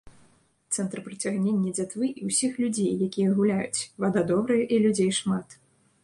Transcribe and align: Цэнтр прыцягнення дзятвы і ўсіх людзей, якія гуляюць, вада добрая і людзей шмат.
Цэнтр 0.75 1.01
прыцягнення 1.07 1.73
дзятвы 1.77 2.07
і 2.21 2.29
ўсіх 2.29 2.51
людзей, 2.61 2.93
якія 3.07 3.35
гуляюць, 3.39 3.83
вада 4.05 4.23
добрая 4.33 4.59
і 4.63 4.75
людзей 4.87 5.11
шмат. 5.19 5.47